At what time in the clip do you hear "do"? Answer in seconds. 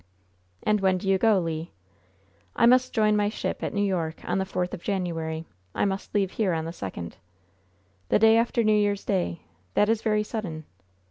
0.97-1.07